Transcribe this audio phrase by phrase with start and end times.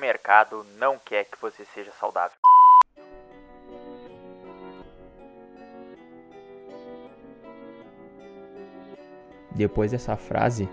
[0.00, 2.36] mercado não quer que você seja saudável.
[9.54, 10.68] Depois dessa frase,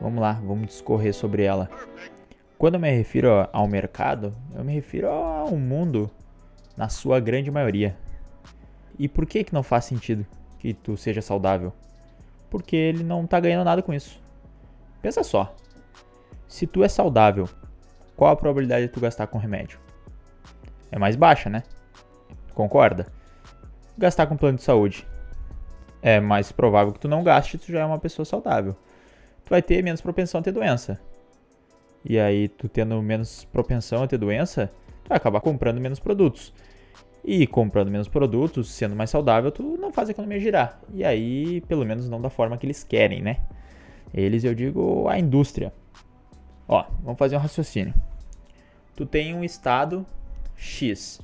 [0.00, 1.70] vamos lá, vamos discorrer sobre ela.
[2.58, 6.10] Quando eu me refiro ao mercado, eu me refiro ao mundo
[6.76, 7.96] na sua grande maioria.
[8.98, 10.26] E por que que não faz sentido
[10.58, 11.72] que tu seja saudável?
[12.50, 14.20] Porque ele não tá ganhando nada com isso.
[15.00, 15.54] Pensa só.
[16.48, 17.48] Se tu é saudável,
[18.16, 19.78] qual a probabilidade de tu gastar com remédio?
[20.90, 21.62] É mais baixa, né?
[22.54, 23.06] Concorda?
[23.98, 25.06] Gastar com plano de saúde.
[26.00, 28.74] É mais provável que tu não gaste, tu já é uma pessoa saudável.
[29.44, 31.00] Tu vai ter menos propensão a ter doença.
[32.04, 34.70] E aí, tu tendo menos propensão a ter doença,
[35.04, 36.54] tu vai acabar comprando menos produtos.
[37.24, 40.80] E comprando menos produtos, sendo mais saudável, tu não faz a economia girar.
[40.94, 43.38] E aí, pelo menos não da forma que eles querem, né?
[44.14, 45.72] Eles, eu digo, a indústria.
[46.68, 47.92] Ó, vamos fazer um raciocínio.
[48.96, 50.06] Tu tem um estado
[50.56, 51.20] X.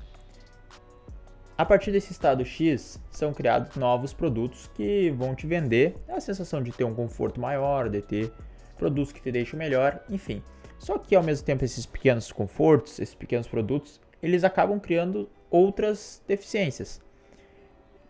[1.56, 6.62] A partir desse estado X, são criados novos produtos que vão te vender a sensação
[6.62, 8.32] de ter um conforto maior, de ter
[8.76, 10.42] produtos que te deixam melhor, enfim.
[10.78, 16.22] Só que ao mesmo tempo esses pequenos confortos, esses pequenos produtos, eles acabam criando outras
[16.28, 17.00] deficiências.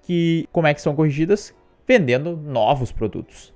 [0.02, 1.54] Que como é que são corrigidas?
[1.86, 3.52] Vendendo novos produtos.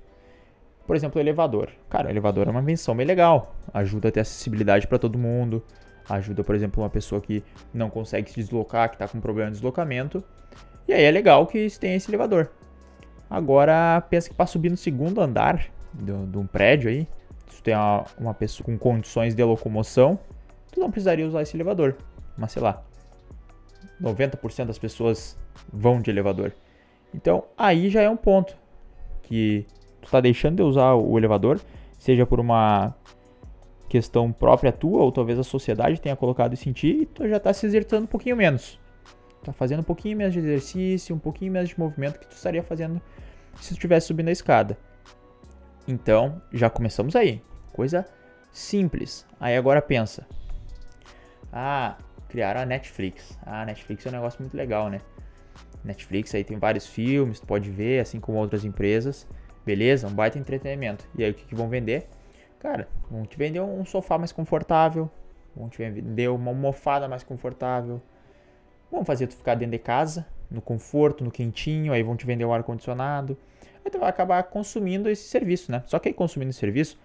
[0.85, 1.69] Por exemplo, o elevador.
[1.89, 3.55] Cara, o elevador é uma invenção bem legal.
[3.73, 5.63] Ajuda a ter acessibilidade para todo mundo.
[6.09, 9.57] Ajuda, por exemplo, uma pessoa que não consegue se deslocar, que está com problema de
[9.57, 10.23] deslocamento.
[10.87, 12.49] E aí é legal que tem esse elevador.
[13.29, 17.07] Agora, pensa que para subir no segundo andar de, um prédio aí,
[17.49, 20.17] se tem uma, uma pessoa com condições de locomoção,
[20.71, 21.97] tu não precisaria usar esse elevador.
[22.37, 22.83] Mas sei lá,
[24.01, 25.37] 90% das pessoas
[25.71, 26.53] vão de elevador.
[27.13, 28.55] Então, aí já é um ponto
[29.23, 29.65] que
[30.01, 31.59] tu tá deixando de usar o elevador,
[31.97, 32.95] seja por uma
[33.87, 37.39] questão própria tua, ou talvez a sociedade tenha colocado isso em ti, e tu já
[37.39, 38.79] tá se exercitando um pouquinho menos.
[39.43, 42.63] Tá fazendo um pouquinho menos de exercício, um pouquinho menos de movimento que tu estaria
[42.63, 43.01] fazendo
[43.55, 44.77] se tu estivesse subindo a escada.
[45.87, 47.41] Então, já começamos aí.
[47.71, 48.05] Coisa
[48.51, 49.25] simples.
[49.39, 50.27] Aí agora pensa.
[51.51, 51.97] Ah,
[52.27, 53.37] criaram a Netflix.
[53.45, 54.99] Ah, Netflix é um negócio muito legal, né?
[55.83, 59.27] Netflix aí tem vários filmes, tu pode ver, assim como outras empresas.
[59.65, 60.07] Beleza?
[60.07, 61.05] Um baita entretenimento.
[61.17, 62.07] E aí o que, que vão vender?
[62.67, 65.09] Cara, vão te vender um sofá mais confortável.
[65.55, 68.01] Vão te vender uma almofada mais confortável.
[68.91, 71.93] Vão fazer tu ficar dentro de casa, no conforto, no quentinho.
[71.93, 73.37] Aí vão te vender um ar-condicionado.
[73.85, 75.81] Aí tu vai acabar consumindo esse serviço, né?
[75.85, 76.99] Só que aí consumindo esse serviço,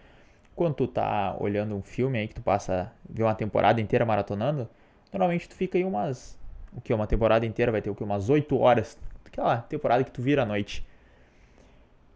[0.56, 4.68] quando tu tá olhando um filme aí que tu passa, vê uma temporada inteira maratonando,
[5.12, 6.36] normalmente tu fica aí umas.
[6.72, 6.92] O que?
[6.92, 8.02] Uma temporada inteira vai ter o que?
[8.02, 8.98] Umas 8 horas.
[9.24, 10.84] Aquela temporada que tu vira à noite.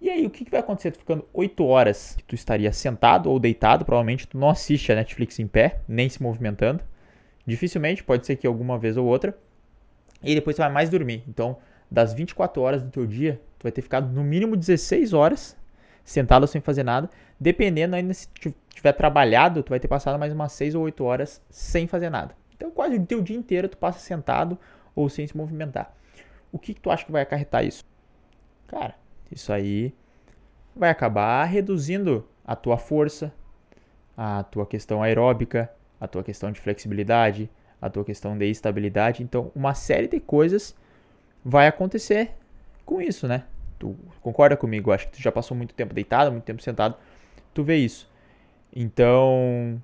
[0.00, 0.90] E aí, o que, que vai acontecer?
[0.90, 4.94] Tu ficando 8 horas que tu estaria sentado ou deitado, provavelmente tu não assiste a
[4.94, 6.82] Netflix em pé, nem se movimentando.
[7.46, 9.36] Dificilmente, pode ser que alguma vez ou outra.
[10.22, 11.22] E depois tu vai mais dormir.
[11.26, 11.56] Então,
[11.90, 15.56] das 24 horas do teu dia, tu vai ter ficado no mínimo 16 horas
[16.04, 17.08] sentado sem fazer nada.
[17.38, 21.04] Dependendo ainda se tu tiver trabalhado, tu vai ter passado mais umas 6 ou 8
[21.04, 22.34] horas sem fazer nada.
[22.54, 24.58] Então, quase o teu dia inteiro tu passa sentado
[24.94, 25.94] ou sem se movimentar.
[26.52, 27.84] O que, que tu acha que vai acarretar isso?
[28.66, 28.94] Cara,
[29.30, 29.94] isso aí
[30.74, 33.32] vai acabar reduzindo a tua força,
[34.16, 35.70] a tua questão aeróbica,
[36.00, 37.50] a tua questão de flexibilidade,
[37.80, 39.22] a tua questão de estabilidade.
[39.22, 40.76] Então, uma série de coisas
[41.44, 42.32] vai acontecer
[42.84, 43.44] com isso, né?
[43.78, 44.92] Tu concorda comigo?
[44.92, 46.96] Acho que tu já passou muito tempo deitado, muito tempo sentado.
[47.52, 48.08] Tu vê isso.
[48.74, 49.80] Então,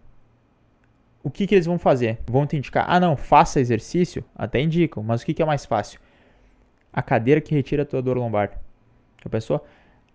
[1.23, 2.19] o que, que eles vão fazer?
[2.27, 4.25] Vão te indicar, ah não, faça exercício?
[4.35, 6.01] Até indicam, mas o que, que é mais fácil?
[6.93, 8.61] A cadeira que retira a tua dor lombar.
[9.23, 9.65] Já pensou?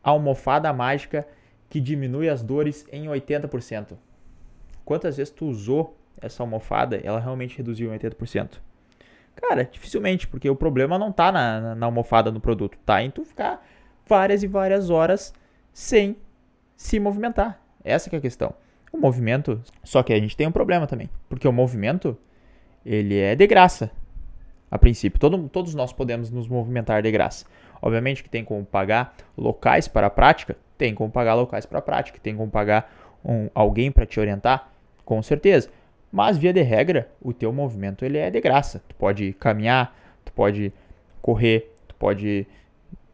[0.03, 1.27] A almofada mágica
[1.69, 3.97] que diminui as dores em 80%.
[4.85, 8.59] Quantas vezes tu usou essa almofada ela realmente reduziu em 80%?
[9.35, 13.11] Cara, dificilmente, porque o problema não tá na, na, na almofada no produto, tá em
[13.11, 13.63] tu ficar
[14.07, 15.33] várias e várias horas
[15.71, 16.17] sem
[16.75, 17.61] se movimentar.
[17.83, 18.53] Essa é a questão.
[18.91, 22.17] O movimento, só que a gente tem um problema também, porque o movimento
[22.85, 23.91] ele é de graça.
[24.69, 27.45] A princípio, todo, todos nós podemos nos movimentar de graça.
[27.81, 31.81] Obviamente que tem como pagar locais para a prática, tem como pagar locais para a
[31.81, 32.91] prática, tem como pagar
[33.23, 34.69] um, alguém para te orientar,
[35.05, 35.69] com certeza.
[36.11, 38.81] Mas via de regra, o teu movimento ele é de graça.
[38.87, 40.73] Tu pode caminhar, tu pode
[41.21, 42.47] correr, tu pode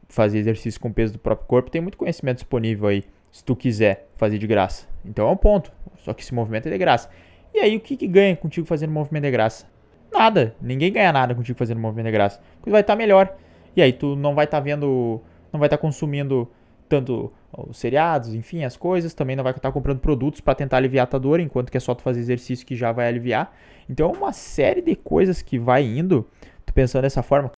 [0.08, 1.72] fazer exercício com o peso do próprio corpo.
[1.72, 4.88] Tem muito conhecimento disponível aí, se tu quiser fazer de graça.
[5.04, 5.72] Então é um ponto.
[5.98, 7.10] Só que esse movimento é de graça.
[7.54, 9.66] E aí o que, que ganha contigo fazendo movimento de graça?
[10.14, 10.56] Nada.
[10.62, 12.42] Ninguém ganha nada contigo fazendo movimento de graça.
[12.58, 13.36] Porque vai estar tá melhor.
[13.76, 15.22] E aí tu não vai estar tá vendo,
[15.52, 16.50] não vai estar tá consumindo
[16.88, 21.06] tanto os seriados, enfim, as coisas, também não vai estar comprando produtos para tentar aliviar
[21.06, 23.52] a tua dor, enquanto que é só tu fazer exercício que já vai aliviar.
[23.90, 26.30] Então, é uma série de coisas que vai indo,
[26.66, 27.52] tu pensando dessa forma.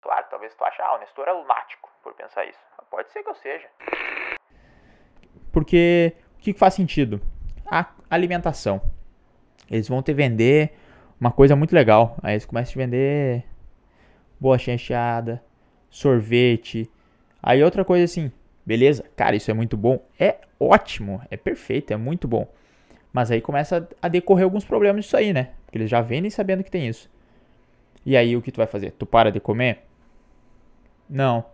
[0.00, 2.58] Claro, talvez tu ache, ah, o Nestor é lunático por pensar isso.
[2.90, 3.68] Pode ser que eu seja.
[5.52, 7.20] Porque o que faz sentido?
[7.66, 8.80] A alimentação.
[9.70, 10.76] Eles vão te vender
[11.20, 12.16] uma coisa muito legal.
[12.22, 13.44] Aí eles começam a te vender
[14.40, 15.42] bolacha recheada,
[15.90, 16.90] sorvete.
[17.42, 18.32] Aí outra coisa assim,
[18.64, 20.02] beleza, cara, isso é muito bom.
[20.18, 22.48] É ótimo, é perfeito, é muito bom.
[23.12, 25.50] Mas aí começa a decorrer alguns problemas disso aí, né?
[25.66, 27.10] Porque eles já vendem sabendo que tem isso.
[28.06, 28.92] E aí o que tu vai fazer?
[28.92, 29.84] Tu para de comer?
[31.08, 31.44] Não.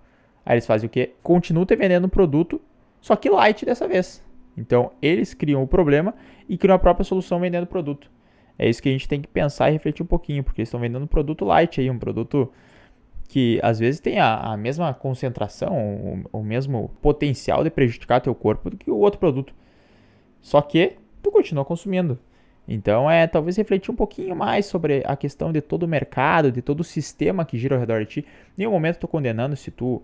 [0.45, 1.15] Aí eles fazem o quê?
[1.23, 2.61] Continuam te vendendo um produto,
[3.01, 4.23] só que light dessa vez.
[4.57, 6.15] Então eles criam o problema
[6.49, 8.11] e criam a própria solução vendendo o produto.
[8.59, 10.81] É isso que a gente tem que pensar e refletir um pouquinho, porque eles estão
[10.81, 12.51] vendendo um produto light aí, um produto
[13.29, 18.35] que às vezes tem a, a mesma concentração, o, o, mesmo potencial de prejudicar teu
[18.35, 19.53] corpo do que o outro produto.
[20.41, 22.19] Só que tu continua consumindo.
[22.69, 26.63] Então é talvez refletir um pouquinho mais sobre a questão de todo o mercado, de
[26.63, 28.21] todo o sistema que gira ao redor de ti.
[28.21, 28.25] Em
[28.59, 30.03] nenhum momento estou condenando se tu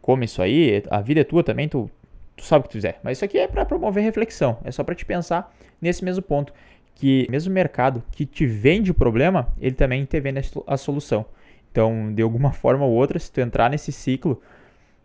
[0.00, 1.88] come isso aí, a vida é tua também, tu,
[2.36, 3.00] tu sabe o que tu fizer.
[3.02, 6.52] Mas isso aqui é para promover reflexão, é só para te pensar nesse mesmo ponto
[6.94, 11.24] que mesmo mercado que te vende o problema, ele também te vende a solução.
[11.70, 14.40] Então, de alguma forma ou outra, se tu entrar nesse ciclo,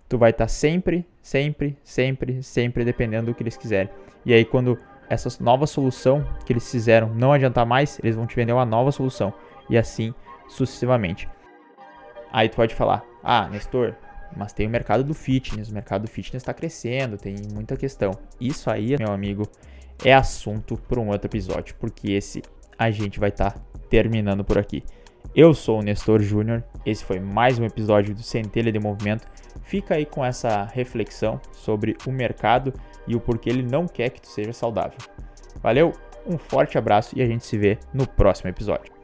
[0.08, 3.90] tu vai estar tá sempre, sempre, sempre, sempre dependendo do que eles quiserem.
[4.26, 4.78] E aí, quando
[5.10, 8.92] essa nova solução que eles fizeram não adiantar mais, eles vão te vender uma nova
[8.92, 9.34] solução.
[9.70, 10.14] E assim
[10.48, 11.30] sucessivamente.
[12.32, 13.96] Aí tu pode falar, ah, Nestor,
[14.36, 18.12] mas tem o mercado do fitness, o mercado do fitness está crescendo, tem muita questão.
[18.40, 19.48] Isso aí, meu amigo,
[20.04, 22.42] é assunto para um outro episódio, porque esse
[22.78, 24.84] a gente vai estar tá terminando por aqui.
[25.36, 29.28] Eu sou o Nestor Júnior, esse foi mais um episódio do Centelha de Movimento.
[29.64, 32.74] Fica aí com essa reflexão sobre o mercado
[33.08, 34.98] e o porquê ele não quer que tu seja saudável.
[35.62, 35.94] Valeu,
[36.26, 38.99] um forte abraço e a gente se vê no próximo episódio.